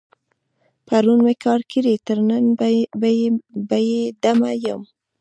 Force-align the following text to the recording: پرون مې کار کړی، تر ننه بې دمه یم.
پرون 0.87 1.19
مې 1.25 1.33
کار 1.45 1.61
کړی، 1.71 1.95
تر 2.07 2.17
ننه 2.29 2.51
بې 3.71 3.89
دمه 4.21 4.51
یم. 4.65 4.81